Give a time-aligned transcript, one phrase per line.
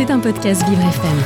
[0.00, 1.18] C'est un podcast Vivre FM.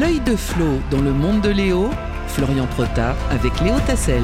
[0.00, 1.90] L'œil de Flo dans le monde de Léo,
[2.28, 4.22] Florian Prota avec Léo Tassel.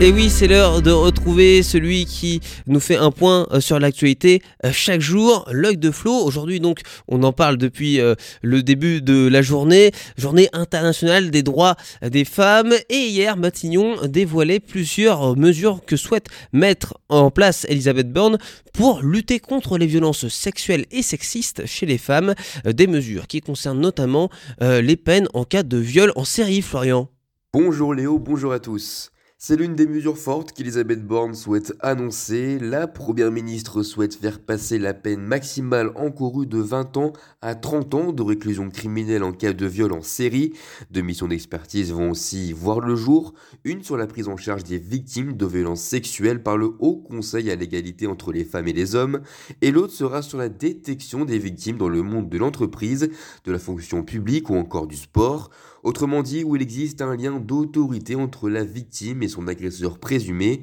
[0.00, 4.42] Et oui, c'est l'heure de retrouver celui qui nous fait un point euh, sur l'actualité
[4.64, 6.12] euh, chaque jour, l'œil de Flo.
[6.12, 11.44] Aujourd'hui, donc, on en parle depuis euh, le début de la journée, journée internationale des
[11.44, 12.72] droits des femmes.
[12.88, 18.38] Et hier, Matignon dévoilait plusieurs mesures que souhaite mettre en place Elisabeth Borne
[18.72, 22.34] pour lutter contre les violences sexuelles et sexistes chez les femmes.
[22.64, 27.08] Des mesures qui concernent notamment les peines en cas de viol en série, Florian.
[27.52, 29.12] Bonjour Léo, bonjour à tous.
[29.44, 32.60] C'est l'une des mesures fortes qu'Elisabeth Borne souhaite annoncer.
[32.60, 37.94] La Première ministre souhaite faire passer la peine maximale encourue de 20 ans à 30
[37.94, 40.52] ans de réclusion criminelle en cas de viol en série.
[40.92, 43.34] Deux missions d'expertise vont aussi voir le jour.
[43.64, 47.50] Une sur la prise en charge des victimes de violences sexuelles par le Haut Conseil
[47.50, 49.22] à l'égalité entre les femmes et les hommes.
[49.60, 53.10] Et l'autre sera sur la détection des victimes dans le monde de l'entreprise,
[53.44, 55.50] de la fonction publique ou encore du sport.
[55.82, 60.62] Autrement dit, où il existe un lien d'autorité entre la victime et son agresseur présumé.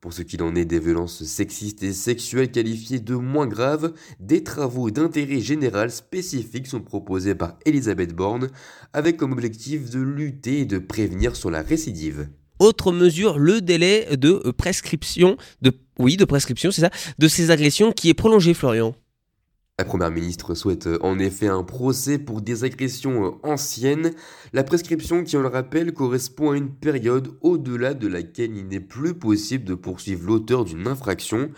[0.00, 4.44] Pour ce qu'il en est des violences sexistes et sexuelles qualifiées de moins graves, des
[4.44, 8.48] travaux d'intérêt général spécifiques sont proposés par Elisabeth Borne,
[8.92, 12.28] avec comme objectif de lutter et de prévenir sur la récidive.
[12.60, 16.70] Autre mesure, le délai de prescription, de, oui, de prescription,
[17.18, 18.94] de ces agressions qui est prolongé, Florian.
[19.80, 24.12] La Première ministre souhaite euh, en effet un procès pour des agressions euh, anciennes.
[24.52, 28.78] La prescription, qui on le rappelle, correspond à une période au-delà de laquelle il n'est
[28.78, 31.50] plus possible de poursuivre l'auteur d'une infraction.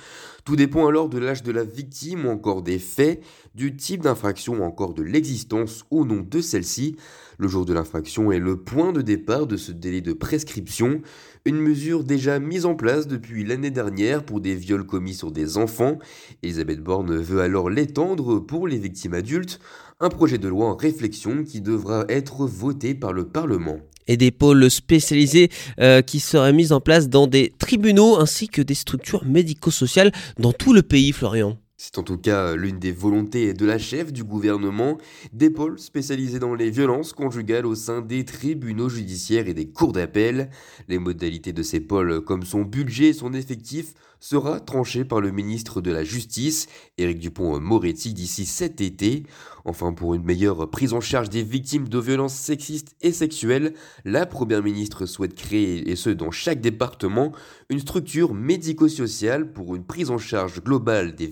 [0.45, 3.25] Tout dépend alors de l'âge de la victime ou encore des faits,
[3.57, 6.95] du type d'infraction ou encore de l'existence ou non de celle-ci.
[7.39, 11.01] Le jour de l'infraction est le point de départ de ce délai de prescription,
[11.45, 15.59] une mesure déjà mise en place depuis l'année dernière pour des viols commis sur des
[15.59, 15.99] enfants.
[16.43, 19.61] Elisabeth Borne veut alors l'étendre pour les victimes adultes,
[20.01, 23.79] un projet de loi en réflexion qui devra être voté par le Parlement
[24.09, 25.49] et des pôles spécialisés
[25.81, 30.53] euh, qui seraient mis en place dans des tribunaux ainsi que des structures médico-sociales dans
[30.53, 31.57] tout le pays, Florian.
[31.85, 34.99] C'est en tout cas l'une des volontés de la chef du gouvernement,
[35.33, 39.91] des pôles spécialisés dans les violences conjugales au sein des tribunaux judiciaires et des cours
[39.91, 40.49] d'appel.
[40.87, 45.33] Les modalités de ces pôles, comme son budget et son effectif, sera tranché par le
[45.33, 49.25] ministre de la Justice, Éric Dupont-Moretti, d'ici cet été.
[49.65, 54.25] Enfin, pour une meilleure prise en charge des victimes de violences sexistes et sexuelles, la
[54.27, 57.33] Première ministre souhaite créer, et ce dans chaque département,
[57.69, 61.27] une structure médico-sociale pour une prise en charge globale des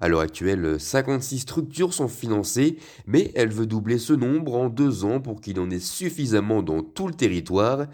[0.00, 5.04] À l'heure actuelle, 56 structures sont financées, mais elle veut doubler ce nombre en deux
[5.04, 7.86] ans pour qu'il en ait suffisamment dans tout le territoire.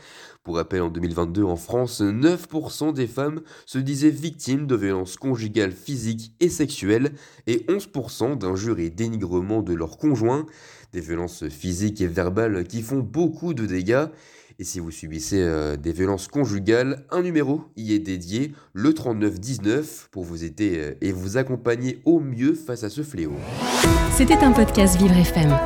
[0.44, 5.72] Pour rappel, en 2022, en France, 9% des femmes se disaient victimes de violences conjugales
[5.72, 7.12] physiques et sexuelles
[7.47, 10.44] et 11% d'injures et dénigrements de leurs conjoints,
[10.93, 14.05] des violences physiques et verbales qui font beaucoup de dégâts.
[14.59, 20.11] Et si vous subissez euh, des violences conjugales, un numéro y est dédié, le 3919,
[20.12, 23.32] pour vous aider euh, et vous accompagner au mieux face à ce fléau.
[24.15, 25.56] C'était un podcast Vivre FM.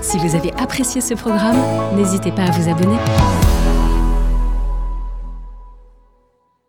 [0.00, 1.60] Si vous avez apprécié ce programme,
[1.94, 2.96] n'hésitez pas à vous abonner.